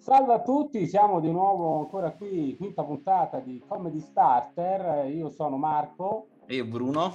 [0.00, 5.08] Salve a tutti, siamo di nuovo ancora qui, quinta puntata di Comedy Starter.
[5.08, 6.26] Io sono Marco.
[6.46, 7.14] E io Bruno.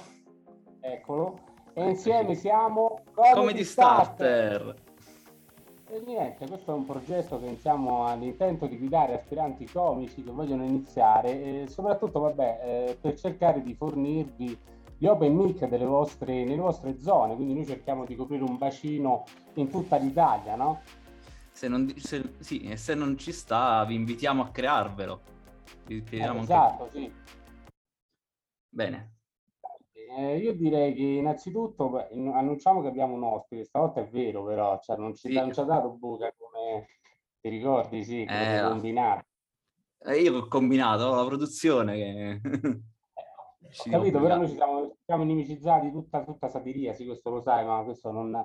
[0.79, 1.39] Eccolo.
[1.73, 4.61] E insieme siamo Comedy, Comedy Starter.
[4.61, 4.83] Starter.
[5.89, 10.63] E niente, questo è un progetto che iniziamo all'intento di guidare aspiranti comici che vogliono
[10.63, 14.57] iniziare e soprattutto, vabbè, eh, per cercare di fornirvi
[14.97, 19.23] gli open mic delle vostre, nelle vostre zone, quindi noi cerchiamo di coprire un bacino
[19.55, 20.81] in tutta l'Italia, no?
[21.51, 25.21] Se non, se, sì, se non ci sta vi invitiamo a crearvelo.
[25.85, 26.99] Vi eh, esatto, anche...
[26.99, 27.13] sì.
[28.69, 29.13] Bene.
[30.17, 34.79] Eh, io direi che innanzitutto beh, annunciamo che abbiamo un ospite, stavolta è vero però,
[34.81, 35.33] cioè non ci, sì.
[35.33, 36.87] non ci ha dato buca come
[37.41, 39.25] ti ricordi, sì, che eh, combinato.
[39.99, 42.41] Eh, io ho combinato la produzione che...
[43.77, 47.65] Ho capito, però noi ci siamo, siamo inimicizzati tutta, tutta Satiria, sì, questo lo sai,
[47.65, 48.43] ma questo non,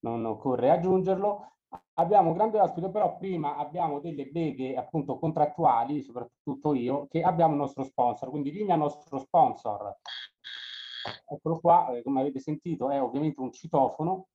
[0.00, 1.52] non occorre aggiungerlo.
[1.94, 7.58] Abbiamo grande ospite, però prima abbiamo delle beghe appunto contrattuali, soprattutto io, che abbiamo il
[7.58, 9.98] nostro sponsor, quindi linea nostro sponsor.
[11.28, 14.28] Eccolo qua, eh, come avete sentito, è ovviamente un citofono.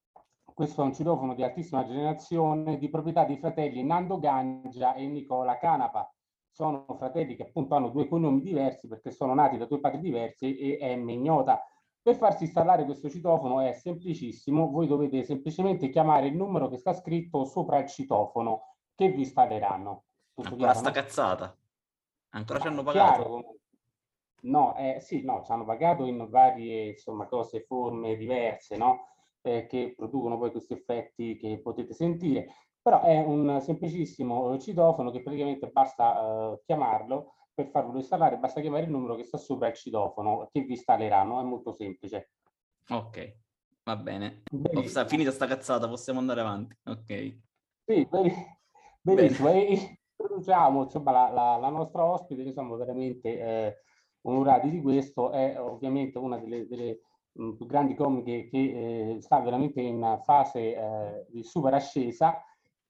[0.53, 5.57] Questo è un citofono di altissima generazione di proprietà di fratelli Nando Gangia e Nicola
[5.57, 6.11] Canapa
[6.57, 10.57] sono fratelli che appunto hanno due cognomi diversi perché sono nati da due padri diversi
[10.57, 11.63] e è ignota.
[12.01, 16.93] Per farsi installare questo citofono è semplicissimo, voi dovete semplicemente chiamare il numero che sta
[16.93, 20.05] scritto sopra il citofono che vi installeranno.
[20.33, 20.95] Tutto Ancora chiaro, sta no?
[20.95, 21.57] cazzata.
[22.29, 23.21] Ancora ci hanno pagato?
[23.21, 23.55] Chiaro,
[24.41, 29.09] no, eh, sì, no, ci hanno pagato in varie insomma, cose, forme diverse, no?
[29.41, 32.47] Eh, che producono poi questi effetti che potete sentire
[32.87, 38.85] però è un semplicissimo citofono che praticamente basta uh, chiamarlo per farlo installare, basta chiamare
[38.85, 42.29] il numero che sta sopra il citofono che vi installeranno, è molto semplice.
[42.87, 43.39] Ok,
[43.83, 44.43] va bene.
[44.49, 45.05] Benissimo.
[45.05, 46.77] finita sta cazzata, possiamo andare avanti.
[46.85, 47.37] Ok.
[47.83, 48.07] Sì,
[49.01, 49.49] benissimo.
[49.49, 49.67] Bene.
[49.67, 53.81] E introduciamo insomma, la, la, la, nostra ospite, che siamo veramente eh,
[54.21, 57.01] onorati di questo, è ovviamente una delle, delle
[57.33, 62.41] mh, più grandi comiche che eh, sta veramente in fase eh, di super ascesa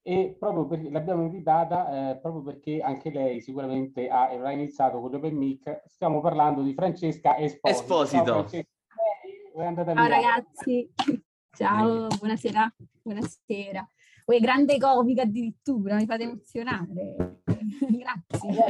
[0.02, 5.10] e proprio perché l'abbiamo invitata eh, proprio perché anche lei sicuramente ha, avrà iniziato con
[5.10, 5.82] l'Open Mic.
[5.86, 7.68] Stiamo parlando di Francesca Esposito.
[7.68, 8.24] Esposito.
[8.24, 9.94] Ciao, Francesca.
[9.94, 10.88] Ciao ragazzi,
[11.56, 13.88] ciao, buonasera, buonasera.
[14.24, 17.40] Poi grande comica addirittura, mi fate emozionare.
[17.46, 18.64] Grazie.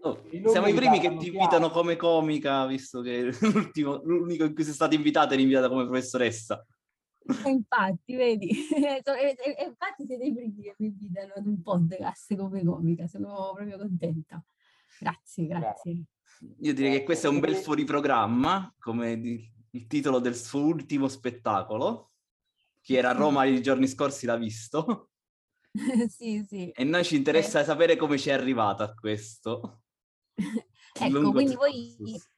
[0.00, 3.30] Oh, siamo i primi che ti invitano come comica, visto che
[4.04, 6.66] l'unico in cui sei stata invitata è invitata come professoressa.
[7.46, 8.48] Infatti, vedi,
[9.66, 14.44] infatti siete i primi che mi invitano ad un podcast come comica, sono proprio contenta.
[14.98, 16.04] Grazie, grazie.
[16.60, 22.10] Io direi che questo è un bel fuoriprogramma, come il titolo del suo ultimo spettacolo.
[22.80, 25.10] Chi era a Roma i giorni scorsi l'ha visto.
[26.08, 26.70] sì, sì.
[26.70, 27.64] E noi ci interessa eh.
[27.64, 29.82] sapere come ci è arrivata a questo.
[31.00, 31.94] ecco, quindi voi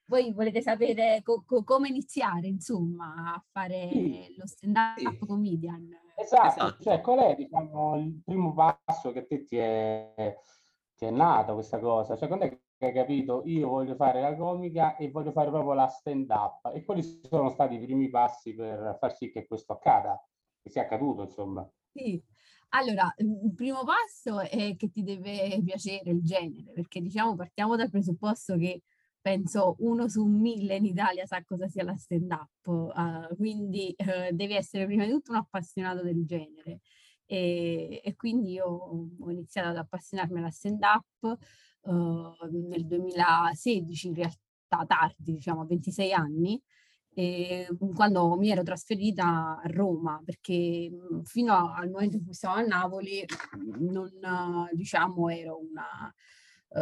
[0.07, 4.35] voi volete sapere co- co- come iniziare, insomma, a fare sì.
[4.37, 5.19] lo stand-up sì.
[5.19, 5.89] comedian.
[6.17, 10.37] Esatto, esatto, cioè qual è diciamo, il primo passo che te ti è,
[10.95, 12.17] ti è nata questa cosa?
[12.17, 15.73] Cioè quando è che hai capito io voglio fare la comica e voglio fare proprio
[15.75, 16.71] la stand-up?
[16.75, 20.23] E quali sono stati i primi passi per far sì che questo accada,
[20.63, 21.69] che sia accaduto insomma?
[21.93, 22.23] Sì,
[22.71, 27.91] allora, il primo passo è che ti deve piacere il genere, perché diciamo partiamo dal
[27.91, 28.83] presupposto che
[29.25, 34.35] penso uno su mille in Italia sa cosa sia la stand up, uh, quindi uh,
[34.35, 36.81] devi essere prima di tutto un appassionato del genere.
[37.25, 41.39] E, e quindi io ho iniziato ad appassionarmi alla stand up
[41.85, 46.63] uh, nel 2016, in realtà tardi, diciamo a 26 anni,
[47.15, 50.91] e, quando mi ero trasferita a Roma, perché
[51.23, 53.25] fino al momento in cui stavo a Napoli
[53.79, 54.11] non
[54.73, 56.15] diciamo ero una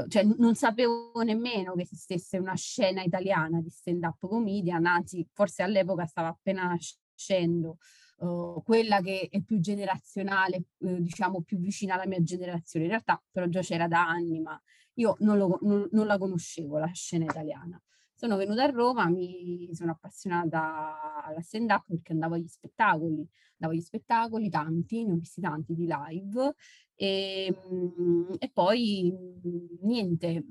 [0.09, 6.07] cioè non sapevo nemmeno che esistesse una scena italiana di stand-up comedian, anzi forse all'epoca
[6.07, 7.77] stava appena nascendo
[8.19, 12.87] uh, quella che è più generazionale, uh, diciamo più vicina alla mia generazione.
[12.87, 14.61] In realtà però già c'era da anni, ma
[14.95, 17.81] io non, lo, non, non la conoscevo la scena italiana.
[18.23, 23.29] Sono venuta a Roma, mi sono appassionata alla stand-up perché andavo agli spettacoli,
[23.59, 26.55] andavo agli spettacoli, tanti, ne ho visti tanti di live
[26.95, 29.13] e, ehm, e poi
[29.81, 30.45] niente,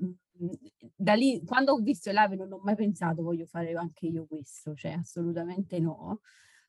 [0.94, 4.26] da lì quando ho visto il live non ho mai pensato voglio fare anche io
[4.26, 6.20] questo, cioè assolutamente no.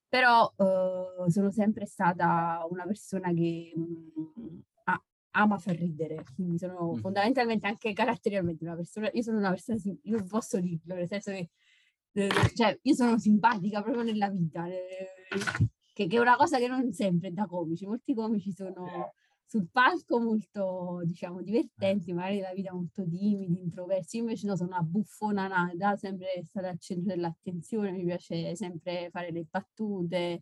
[0.08, 4.62] Però eh, sono sempre stata una persona che mh,
[5.36, 6.96] ama far ridere, quindi sono mm.
[6.96, 11.50] fondamentalmente anche caratterialmente una persona, io sono una persona, io posso dirlo, nel senso che
[12.14, 15.08] eh, cioè io sono simpatica proprio nella vita, eh,
[15.94, 19.14] che, che, è una cosa che non sempre è da comici, molti comici sono
[19.46, 24.70] sul palco molto, diciamo, divertenti, magari la vita molto timidi, introversi, io invece no, sono
[24.70, 30.42] una buffona nata, sempre stata al centro dell'attenzione, mi piace sempre fare le battute,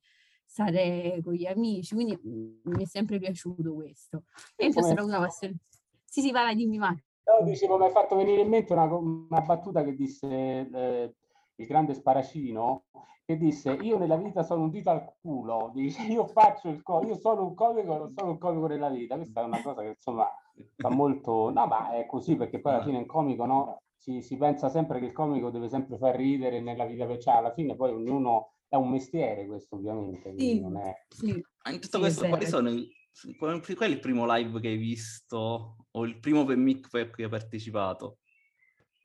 [0.52, 4.24] stare con gli amici, quindi mi è sempre piaciuto questo.
[4.58, 5.56] E più ho una passione.
[6.04, 7.04] Sì, sì, vai, vai dimmi Marco.
[7.24, 11.16] No, dicevo, mi hai fatto venire in mente una, una battuta che disse eh,
[11.56, 12.84] il grande Sparacino,
[13.24, 17.14] che disse io nella vita sono un dito al culo, dice io faccio il comico,
[17.14, 19.88] io sono un comico, non sono un comico nella vita, questa è una cosa che
[19.88, 20.28] insomma
[20.76, 24.36] fa molto, no ma è così perché poi alla fine in comico no, si, si
[24.36, 27.92] pensa sempre che il comico deve sempre far ridere nella vita, cioè alla fine poi
[27.92, 30.94] ognuno è un mestiere questo ovviamente, sì, non è...
[31.10, 31.46] Sì.
[31.66, 32.90] Ma in tutto sì, questo quali sono i,
[33.38, 37.26] qual è il primo live che hai visto o il primo open mic per cui
[37.26, 38.20] hai partecipato?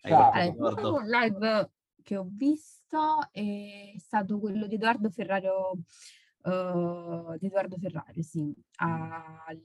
[0.03, 1.71] Hai allora, il primo live
[2.05, 9.63] che ho visto è stato quello di Edoardo Ferrario, uh, di Edoardo Ferrario, sì, al,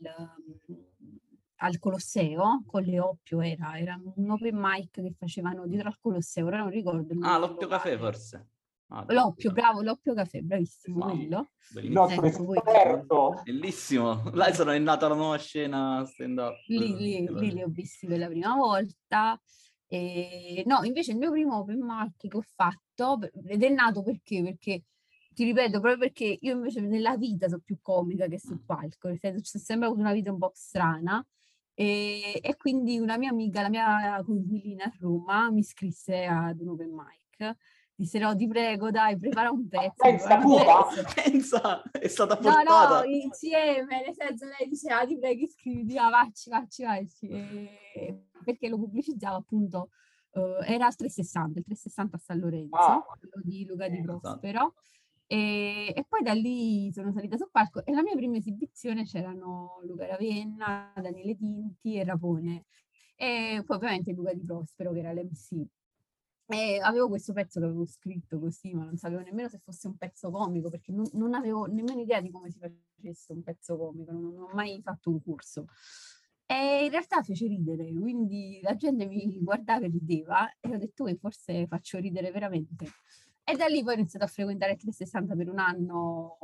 [1.58, 6.48] al Colosseo, con le Oppio era, era un open mic che facevano dietro al Colosseo,
[6.48, 7.14] ora non ricordo.
[7.22, 8.50] ah, l'Oppio Caffè forse.
[8.94, 11.48] Ah, l'oppio, bravo, l'oppio caffè, bravissimo sì, quello.
[11.72, 12.54] Bellissimo.
[12.56, 14.24] Ecco, Bellissimo.
[14.36, 16.58] Là sono è nata la nuova scena stand up.
[16.68, 19.40] Lì, lì, lì li ho visti per la prima volta.
[19.88, 24.42] E, no, invece il mio primo open mic che ho fatto, ed è nato perché?
[24.44, 24.84] Perché,
[25.30, 29.20] ti ripeto, proprio perché io invece nella vita sono più comica che sul palco, nel
[29.20, 31.26] senso c'è sempre avuto una vita un po' strana.
[31.74, 36.68] E, e quindi una mia amica, la mia coinquilina a Roma, mi iscrisse ad un
[36.68, 37.56] open mic
[38.02, 41.04] disse no ti prego dai prepara un pezzo pensa, pezzo.
[41.22, 45.98] pensa è stata portata no no insieme nel senso lei diceva ah, ti prego iscriviti
[46.00, 49.90] ah, vacci vacci vacci e, perché lo pubblicizzava appunto
[50.32, 53.04] uh, era al 360 il 360 a San Lorenzo ah.
[53.04, 54.20] quello di Luca Di esatto.
[54.20, 54.74] Prospero
[55.28, 59.80] e, e, poi da lì sono salita sul palco e la mia prima esibizione c'erano
[59.86, 62.66] Luca Ravenna, Daniele Tinti e Rapone
[63.16, 65.68] e poi ovviamente Luca Di Prospero che era l'MC
[66.52, 69.96] e avevo questo pezzo che avevo scritto così, ma non sapevo nemmeno se fosse un
[69.96, 74.12] pezzo comico, perché non, non avevo nemmeno idea di come si facesse un pezzo comico,
[74.12, 75.68] non, non ho mai fatto un corso.
[76.46, 81.06] E in realtà fece ridere, quindi la gente mi guardava e rideva e ho detto
[81.06, 82.86] che forse faccio ridere veramente.
[83.44, 86.38] E da lì poi ho iniziato a frequentare il 360 per un anno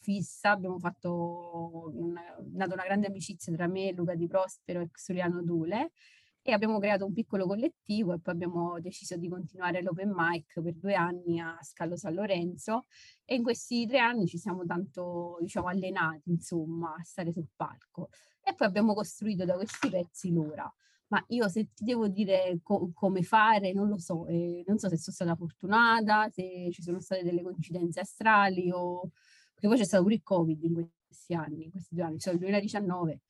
[0.00, 2.22] fissa, abbiamo fatto una,
[2.52, 5.92] nato una grande amicizia tra me, Luca Di Prospero e Xuriano Dule
[6.42, 10.74] e abbiamo creato un piccolo collettivo e poi abbiamo deciso di continuare l'open mic per
[10.74, 12.86] due anni a Scalo San Lorenzo.
[13.24, 18.08] E in questi tre anni ci siamo tanto diciamo allenati insomma a stare sul palco.
[18.42, 20.72] E poi abbiamo costruito da questi pezzi l'ora.
[21.08, 24.88] Ma io se ti devo dire co- come fare non lo so eh, non so
[24.88, 29.10] se sono stata fortunata se ci sono state delle coincidenze astrali o
[29.52, 32.34] perché poi c'è stato pure il covid in questi anni in questi due anni cioè
[32.34, 33.20] il 2019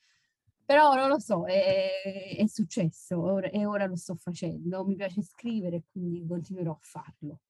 [0.71, 4.85] però non lo so, è, è successo ora, e ora lo sto facendo.
[4.85, 7.41] Mi piace scrivere e quindi continuerò a farlo.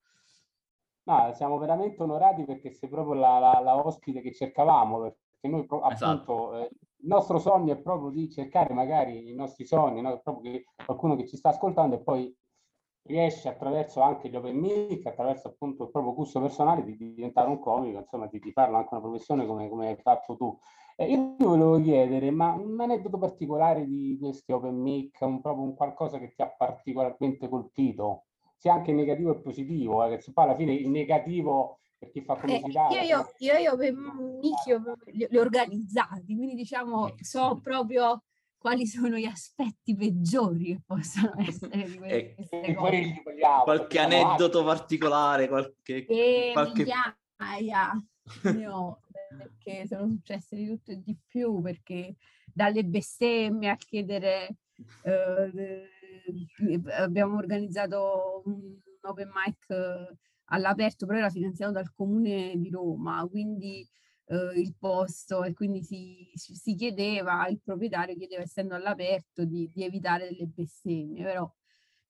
[1.02, 5.66] No, siamo veramente onorati perché sei proprio la, la, la ospite che cercavamo, perché noi
[5.68, 6.04] esatto.
[6.04, 10.18] appunto eh, il nostro sogno è proprio di cercare magari i nostri sogni, no?
[10.20, 12.34] proprio che qualcuno che ci sta ascoltando e poi
[13.02, 17.48] riesce attraverso anche gli open mic, attraverso appunto il proprio gusto personale di, di diventare
[17.48, 20.56] un comico, insomma di, di farlo anche una professione come, come hai fatto tu.
[20.96, 25.64] Eh, io ti volevo chiedere, ma un aneddoto particolare di questi open mic, un, proprio
[25.64, 28.24] un qualcosa che ti ha particolarmente colpito,
[28.56, 32.34] sia anche negativo e positivo, eh, che poi alla fine il negativo per chi fa
[32.34, 32.88] pubblicità...
[32.88, 34.66] Eh, io, io, io, open mic
[35.12, 38.22] li, li ho organizzati, quindi diciamo so proprio
[38.60, 43.22] quali sono gli aspetti peggiori che possono essere di queste, eh, cose.
[43.64, 46.04] Qualche aneddoto particolare, qualche...
[46.04, 46.84] E qualche...
[46.84, 48.04] migliaia
[48.42, 49.00] ne ho
[49.34, 52.16] perché sono successe di tutto e di più, perché
[52.52, 54.56] dalle bestemmie a chiedere,
[55.04, 55.88] eh,
[56.98, 63.88] abbiamo organizzato un open mic eh, all'aperto, però era finanziato dal comune di Roma, quindi
[64.30, 69.84] eh, il posto e quindi si, si, chiedeva, il proprietario chiedeva essendo all'aperto di, di
[69.84, 71.52] evitare delle bestemmie, però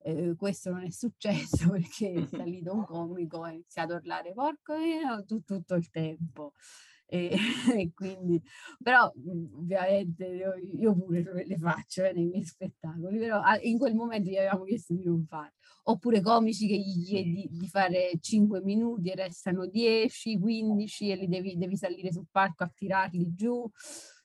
[0.03, 4.33] eh, questo non è successo perché è salito un comico e ha iniziato a urlare
[4.33, 6.53] porco io tutto, tutto il tempo.
[7.12, 7.35] E,
[7.76, 8.40] e, quindi,
[8.81, 13.95] però mhmm, ovviamente io, io pure le faccio eh, nei miei spettacoli, però in quel
[13.95, 15.55] momento gli avevamo chiesto di non farlo.
[15.85, 21.26] Oppure comici che gli chiedi di fare 5 minuti e restano 10, 15 e li
[21.26, 23.69] devi, devi salire sul palco a tirarli giù,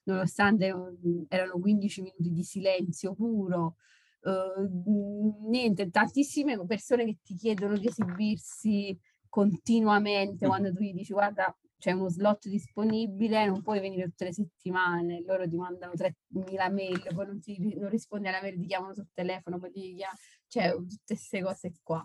[0.04, 3.78] nonostante mhmm, erano 15 minuti di silenzio puro.
[4.22, 8.98] Uh, niente, tantissime persone che ti chiedono di esibirsi
[9.30, 10.48] continuamente mm.
[10.48, 15.22] quando tu gli dici guarda c'è uno slot disponibile, non puoi venire tutte le settimane,
[15.22, 19.10] loro ti mandano 3.000 mail, poi non, ti, non rispondi alla mail, ti chiamano sul
[19.14, 22.04] telefono, poi ti chiamano, cioè tutte queste cose qua.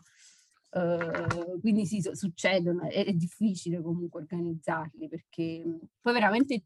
[0.73, 5.65] Uh, quindi sì, succedono, è, è, difficile comunque organizzarli perché
[5.99, 6.65] poi veramente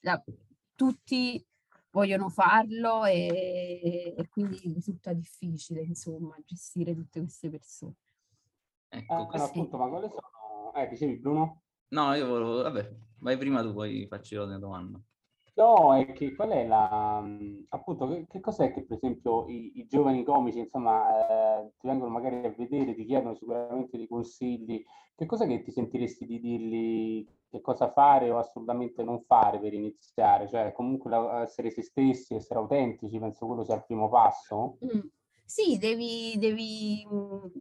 [0.00, 0.22] la,
[0.76, 1.44] tutti
[1.90, 7.96] vogliono farlo e, e, quindi risulta difficile insomma gestire tutte queste persone.
[8.88, 10.72] Ecco, eh, appunto, ma quali sono?
[10.74, 11.64] Eh, dicevi Bruno?
[11.88, 12.90] No, io volevo, vabbè,
[13.20, 15.00] vai prima tu, poi faccio io la domanda.
[15.54, 17.24] No, è che qual è la,
[17.70, 22.10] appunto, che, che cos'è che per esempio i, i giovani comici, insomma, eh, ti vengono
[22.10, 27.26] magari a vedere, ti chiedono sicuramente dei consigli, che cos'è che ti sentiresti di dirgli
[27.48, 30.46] che cosa fare o assolutamente non fare per iniziare?
[30.46, 34.76] Cioè, comunque la, essere se stessi, essere autentici, penso quello sia il primo passo.
[34.84, 35.00] Mm.
[35.42, 37.06] Sì, devi, devi,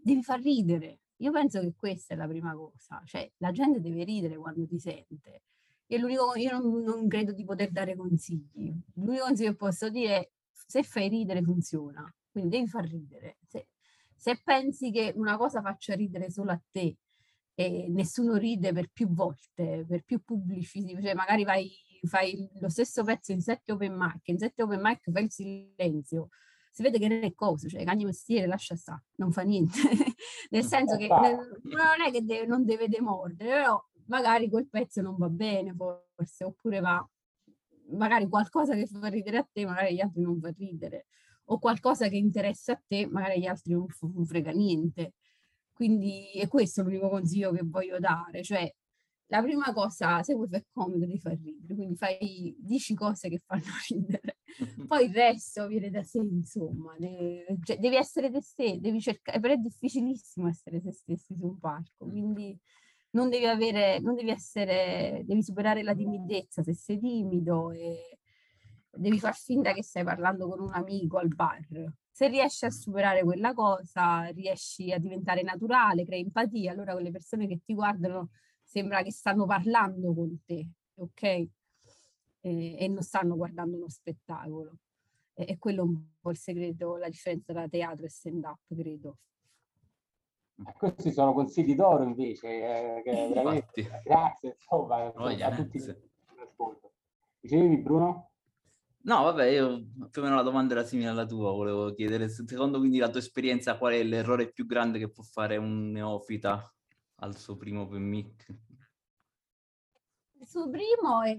[0.01, 4.03] devi far ridere, io penso che questa è la prima cosa, cioè la gente deve
[4.03, 5.43] ridere quando ti sente.
[5.87, 8.73] Io, l'unico, io non, non credo di poter dare consigli.
[8.95, 13.37] L'unico consiglio che posso dire è se fai ridere funziona, quindi devi far ridere.
[13.47, 13.67] Se,
[14.15, 16.97] se pensi che una cosa faccia ridere solo a te
[17.53, 21.71] e nessuno ride per più volte, per più pubblici, cioè magari vai,
[22.03, 26.29] fai lo stesso pezzo in sette open mic, in sette open mic fai il silenzio,
[26.75, 29.77] si vede che non è cosa, cioè cagni mestiere, lascia stare, non fa niente.
[30.51, 35.15] Nel senso che non è che deve, non deve demordere, però magari quel pezzo non
[35.15, 37.09] va bene forse, oppure va
[37.91, 41.05] magari qualcosa che fa ridere a te, magari gli altri non fa ridere,
[41.45, 45.13] o qualcosa che interessa a te, magari gli altri non, non frega niente.
[45.71, 48.69] Quindi è questo l'unico consiglio che voglio dare, cioè
[49.27, 53.41] la prima cosa, se vuoi fare comico, devi far ridere, quindi fai, dici cose che
[53.45, 54.37] fanno ridere,
[54.87, 59.39] poi il resto viene da sé, insomma, devi, cioè, devi essere te stesso, devi cercare,
[59.39, 62.57] però è difficilissimo essere te stessi su un palco, quindi
[63.11, 68.19] non devi avere, non devi essere, devi superare la timidezza se sei timido e
[68.91, 71.65] devi far finta che stai parlando con un amico al bar.
[72.11, 77.47] Se riesci a superare quella cosa, riesci a diventare naturale, crei empatia, allora quelle persone
[77.47, 78.29] che ti guardano
[78.75, 81.23] sembra che stanno parlando con te, ok?
[81.23, 81.49] E,
[82.41, 84.79] e non stanno guardando uno spettacolo.
[85.33, 89.17] E, e quello è un po' il segreto, la differenza tra teatro e stand-up, credo.
[90.57, 95.79] Eh, questi sono consigli d'oro invece, eh, che veramente grazie insomma, oh, a tutti.
[97.39, 98.31] Dicevi Bruno?
[99.03, 102.79] No, vabbè, io più o meno la domanda era simile alla tua, volevo chiedere, secondo
[102.79, 106.74] quindi la tua esperienza, qual è l'errore più grande che può fare un neofita
[107.17, 108.53] al suo primo open mic?
[110.39, 111.37] Il suo primo è,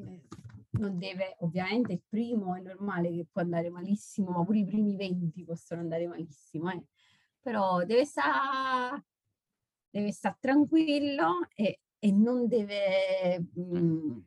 [0.71, 4.97] non deve, ovviamente il primo è normale che può andare malissimo, ma pure i primi
[4.97, 6.83] 20 possono andare malissimo, eh.
[7.41, 9.05] però deve stare
[9.97, 14.19] deve stare tranquillo e, e non deve, mh, mm,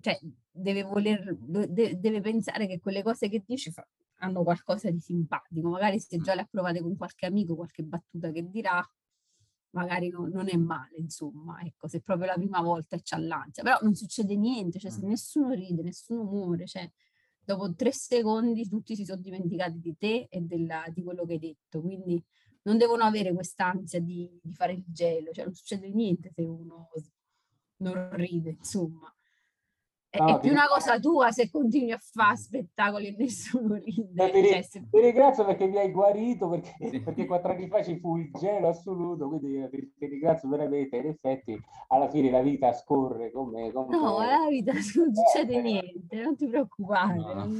[0.00, 0.18] cioè
[0.50, 3.86] deve voler, de, deve pensare che quelle cose che dici fa,
[4.20, 8.30] hanno qualcosa di simpatico, magari se già le ha provate con qualche amico, qualche battuta
[8.30, 8.80] che dirà,
[9.70, 13.62] magari no, non è male, insomma, ecco, se proprio la prima volta e c'ha l'ansia,
[13.62, 16.90] però non succede niente, cioè se nessuno ride, nessuno muore, cioè
[17.44, 21.38] dopo tre secondi tutti si sono dimenticati di te e della, di quello che hai
[21.38, 22.22] detto, quindi
[22.62, 26.90] non devono avere quest'ansia di, di fare il gelo, cioè non succede niente se uno
[27.78, 29.12] non ride, insomma.
[30.24, 34.30] È, più una cosa tua se continui a fare spettacoli e nessuno ride.
[34.30, 34.84] Ti, cioè, se...
[34.90, 38.68] ti ringrazio perché mi hai guarito, perché, perché quattro anni fa ci fu il gelo
[38.68, 40.96] assoluto, quindi eh, ti, ti ringrazio veramente.
[40.96, 43.72] In effetti, alla fine la vita scorre come...
[43.72, 47.16] come no, la vita non succede eh, niente, non ti preoccupare.
[47.16, 47.48] No.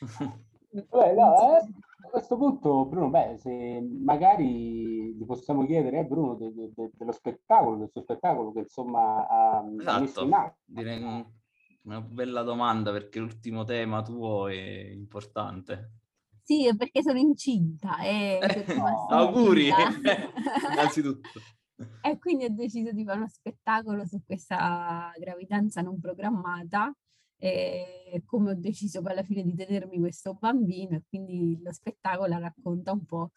[0.72, 1.66] Beh, no, eh,
[2.10, 7.12] questo punto, Bruno, beh, se magari gli possiamo chiedere a Bruno de, de, de, dello
[7.12, 10.00] spettacolo, del suo spettacolo che insomma ha, esatto.
[10.00, 10.58] messo in atto.
[10.64, 11.24] Direi
[11.82, 15.92] una bella domanda perché l'ultimo tema tuo è importante.
[16.42, 17.98] Sì, perché sono incinta.
[18.00, 18.38] E
[18.76, 19.06] no.
[19.08, 19.68] Auguri,
[20.72, 21.28] innanzitutto.
[22.02, 26.92] E quindi ho deciso di fare uno spettacolo su questa gravidanza non programmata
[27.40, 32.38] e come ho deciso poi alla fine di tenermi questo bambino e quindi lo spettacolo
[32.38, 33.30] racconta un po'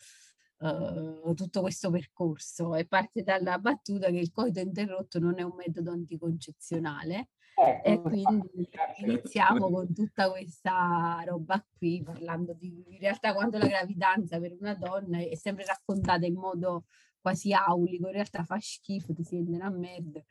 [0.59, 2.75] uh, tutto questo percorso.
[2.75, 8.01] E parte dalla battuta che il coito interrotto non è un metodo anticoncezionale eh, e
[8.01, 8.67] quindi
[8.97, 14.73] iniziamo con tutta questa roba qui parlando di in realtà quando la gravidanza per una
[14.73, 16.85] donna è sempre raccontata in modo
[17.21, 20.21] quasi aulico, in realtà fa schifo, ti sente una merda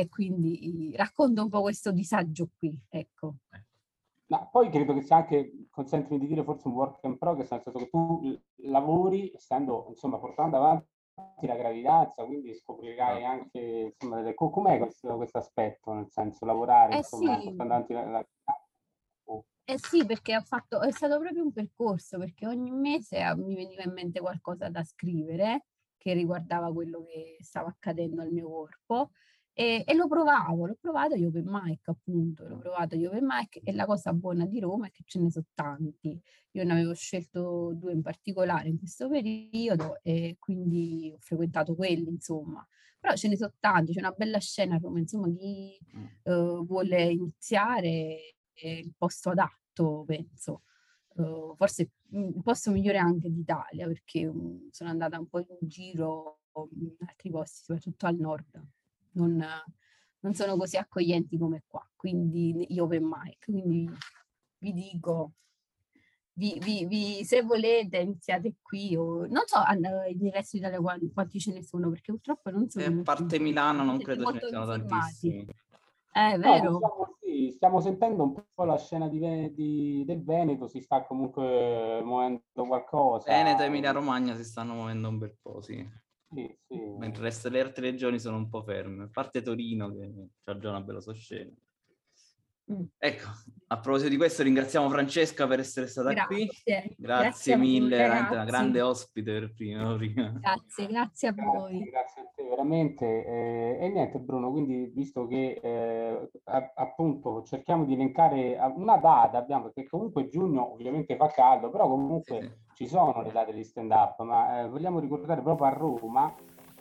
[0.00, 3.36] e quindi racconto un po' questo disagio qui, ecco.
[4.26, 7.62] No, poi credo che sia anche, consentimi di dire, forse un work in progress, nel
[7.62, 14.34] senso che tu lavori, essendo, insomma, portando avanti la gravidanza, quindi scoprirai anche, insomma, delle,
[14.34, 17.44] com'è questo, aspetto, nel senso, lavorare, eh insomma, sì.
[17.44, 18.26] portando avanti la, la
[19.70, 23.54] eh sì, perché ho fatto, è stato proprio un percorso, perché ogni mese ah, mi
[23.54, 25.66] veniva in mente qualcosa da scrivere
[25.98, 29.10] che riguardava quello che stava accadendo al mio corpo
[29.60, 33.58] e, e lo provavo, l'ho provato agli open mic appunto, l'ho provato agli open mic
[33.64, 36.16] e la cosa buona di Roma è che ce ne sono tanti.
[36.52, 42.08] Io ne avevo scelto due in particolare in questo periodo e quindi ho frequentato quelli,
[42.08, 42.64] insomma.
[43.00, 45.76] Però ce ne sono tanti, c'è una bella scena a Roma, insomma, chi
[46.22, 50.62] uh, vuole iniziare il posto adatto, penso.
[51.16, 56.42] Uh, forse il posto migliore anche d'Italia, perché um, sono andata un po' in giro
[56.76, 58.76] in altri posti, soprattutto al nord.
[59.18, 59.44] Non,
[60.20, 63.44] non sono così accoglienti come qua, quindi gli open mic.
[63.44, 63.90] Quindi
[64.58, 65.32] vi dico,
[66.34, 71.40] vi, vi, vi, se volete iniziate qui o non so nel resto d'Italia quanti, quanti
[71.40, 73.00] ce ne sono perché purtroppo non sono...
[73.00, 75.46] A parte Milano non credo ce ne siano tantissimi.
[76.10, 76.70] È vero.
[76.70, 81.04] No, diciamo, sì, stiamo sentendo un po' la scena di, di, del Veneto, si sta
[81.04, 83.30] comunque muovendo qualcosa.
[83.30, 86.06] Veneto e Emilia Romagna si stanno muovendo un bel po', sì.
[86.30, 86.46] Sì.
[86.96, 90.58] Mentre il resto delle altre regioni sono un po' ferme, a parte Torino che ha
[90.58, 91.52] già una bella soscena.
[92.70, 92.82] Mm.
[92.98, 93.28] Ecco,
[93.68, 96.26] a proposito di questo ringraziamo Francesca per essere stata grazie.
[96.26, 96.46] qui.
[96.64, 99.94] Grazie, grazie mille, veramente una grande ospite per prima.
[99.94, 101.78] Grazie, grazie a voi.
[101.78, 103.06] Grazie, grazie a te veramente.
[103.26, 106.30] Eh, e niente Bruno, quindi visto che eh,
[106.74, 112.40] appunto cerchiamo di elencare una data, abbiamo, perché comunque giugno ovviamente fa caldo, però comunque
[112.40, 112.84] sì.
[112.84, 116.34] ci sono le date di stand up, ma eh, vogliamo ricordare proprio a Roma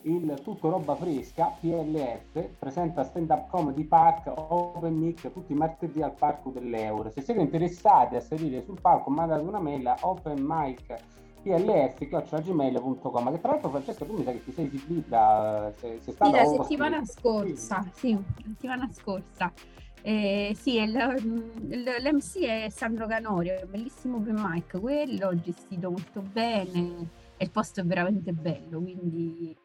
[0.08, 6.02] il Tutto Roba Fresca, PLF, presenta Stand Up Comedy Park Open Mic tutti i martedì
[6.02, 7.10] al Parco dell'Euro.
[7.10, 10.96] Se siete interessati a salire sul palco, mandate una mail a open mic
[11.44, 16.32] plf.gmail.com che tra l'altro Francesca tu mi sa che ti sei esibita sei, sei stata
[16.32, 19.54] sì, la settimana scorsa sì, la settimana scorsa.
[20.02, 27.10] Eh, sì, l'MC è Sandro Canorio, è un bellissimo open mic quello, gestito molto bene
[27.36, 29.56] e il posto è veramente bello, quindi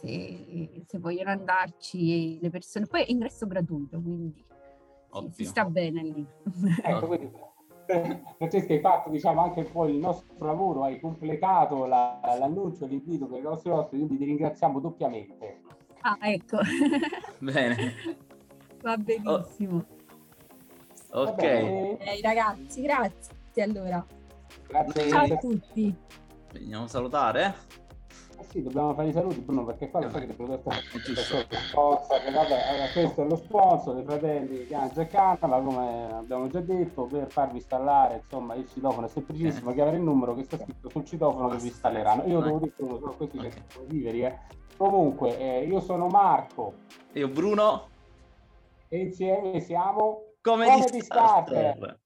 [0.00, 2.86] se, se vogliono andarci le persone.
[2.86, 4.44] Poi è ingresso gratuito, quindi
[5.10, 6.26] si, si, sta bene lì.
[6.82, 7.30] Ecco, quindi,
[8.36, 13.38] Francesca, hai fatto diciamo, anche poi il nostro lavoro, hai completato la, l'annuncio, l'invito per
[13.38, 15.60] i nostri ospiti, quindi ti ringraziamo doppiamente.
[16.00, 16.58] Ah, ecco.
[17.38, 17.92] bene.
[18.82, 19.84] Va benissimo.
[21.10, 21.22] Oh.
[21.22, 21.42] Ok.
[21.42, 24.04] Eh, ragazzi, grazie allora.
[24.68, 25.08] Grazie.
[25.08, 25.94] Ciao a tutti.
[26.54, 27.54] Andiamo a salutare.
[28.40, 32.30] Eh sì, dobbiamo fare i saluti Bruno perché qua lo sai che prodotto sponsor, che
[32.30, 37.30] vabbè, questo è lo sponsor dei fratelli Ganza e Canala, come abbiamo già detto, per
[37.30, 39.74] farvi installare insomma il citofono è semplicissimo, eh.
[39.74, 42.24] chiamare il numero che sta scritto sul citofono che vi installeranno.
[42.24, 43.50] Io devo dire che sono questi okay.
[43.50, 44.38] che sono viveri, eh.
[44.78, 46.72] Comunque, eh, io sono Marco.
[47.12, 47.88] Io Bruno.
[48.88, 51.74] E insieme siamo come, come di starter.
[51.76, 52.00] starter.